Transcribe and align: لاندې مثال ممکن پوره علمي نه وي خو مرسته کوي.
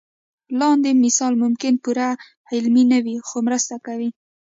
لاندې 0.59 0.89
مثال 1.05 1.33
ممکن 1.43 1.73
پوره 1.83 2.09
علمي 2.53 2.83
نه 2.91 2.99
وي 3.05 3.15
خو 3.27 3.37
مرسته 3.47 3.75
کوي. 3.85 4.09